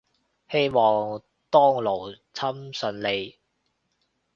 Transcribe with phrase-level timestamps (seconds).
[0.49, 1.21] 希望
[1.51, 3.37] 當勞侵順利